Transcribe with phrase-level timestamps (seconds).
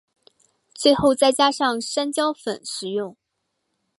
[0.73, 3.15] 最后再加上山椒粉食用。